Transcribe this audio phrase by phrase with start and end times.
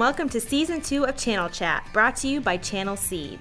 [0.00, 3.38] Welcome to Season 2 of Channel Chat, brought to you by Channel Seed.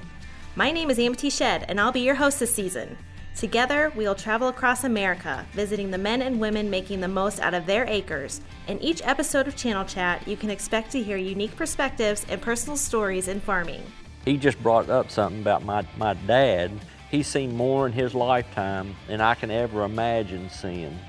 [0.58, 2.98] My name is Amity Shed, and I'll be your host this season.
[3.34, 7.66] Together, we'll travel across America, visiting the men and women making the most out of
[7.66, 8.42] their acres.
[8.68, 12.76] In each episode of Channel Chat, you can expect to hear unique perspectives and personal
[12.76, 13.82] stories in farming.
[14.26, 16.72] He just brought up something about my, my dad.
[17.10, 21.00] He's seen more in his lifetime than I can ever imagine seeing.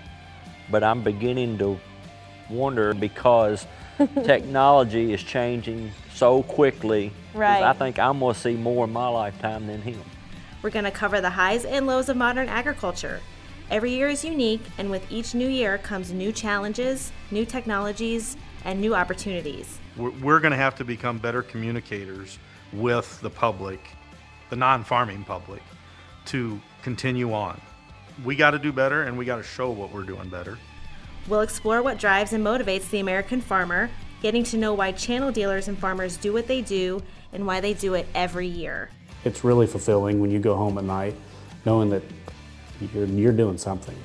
[0.70, 1.80] But I'm beginning to
[2.48, 3.66] wonder because
[4.24, 7.12] technology is changing so quickly.
[7.34, 7.62] Right.
[7.62, 10.00] I think I'm going to see more in my lifetime than him.
[10.62, 13.20] We're going to cover the highs and lows of modern agriculture.
[13.70, 18.80] Every year is unique, and with each new year comes new challenges, new technologies, and
[18.80, 19.78] new opportunities.
[19.96, 22.38] We're, we're going to have to become better communicators
[22.72, 23.80] with the public,
[24.50, 25.62] the non farming public,
[26.26, 27.60] to continue on.
[28.24, 30.58] We got to do better, and we got to show what we're doing better.
[31.28, 33.90] We'll explore what drives and motivates the American farmer,
[34.22, 37.74] getting to know why channel dealers and farmers do what they do and why they
[37.74, 38.90] do it every year.
[39.24, 41.14] It's really fulfilling when you go home at night
[41.64, 42.02] knowing that
[42.94, 43.96] you're, you're doing something.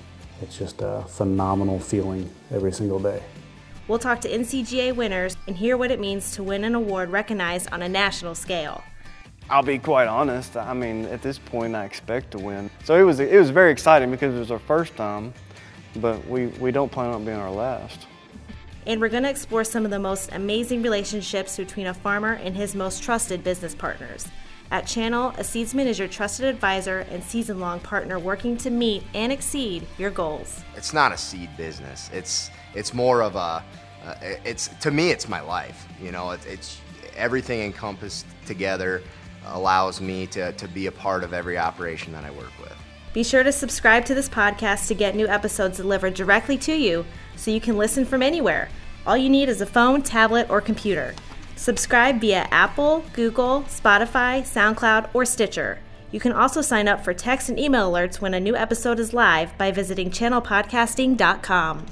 [0.41, 3.23] It's just a phenomenal feeling every single day.
[3.87, 7.71] We'll talk to NCGA winners and hear what it means to win an award recognized
[7.71, 8.83] on a national scale.
[9.49, 10.57] I'll be quite honest.
[10.57, 12.71] I mean, at this point, I expect to win.
[12.83, 15.35] So it was it was very exciting because it was our first time,
[15.95, 18.07] but we, we don't plan on being our last.
[18.87, 22.55] And we're going to explore some of the most amazing relationships between a farmer and
[22.55, 24.27] his most trusted business partners.
[24.71, 29.03] At Channel, a seedsman is your trusted advisor and season long partner working to meet
[29.13, 30.63] and exceed your goals.
[30.75, 32.09] It's not a seed business.
[32.11, 33.63] It's it's more of a
[34.03, 35.87] uh, it's to me it's my life.
[36.01, 36.81] You know, it's, it's
[37.15, 39.03] everything encompassed together
[39.47, 42.75] allows me to, to be a part of every operation that I work with.
[43.15, 47.05] Be sure to subscribe to this podcast to get new episodes delivered directly to you
[47.37, 48.67] so you can listen from anywhere.
[49.07, 51.15] All you need is a phone, tablet, or computer.
[51.55, 55.79] Subscribe via Apple, Google, Spotify, SoundCloud, or Stitcher.
[56.11, 59.13] You can also sign up for text and email alerts when a new episode is
[59.13, 61.85] live by visiting channelpodcasting.com.